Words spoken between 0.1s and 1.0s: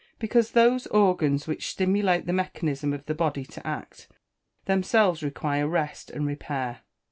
_Because those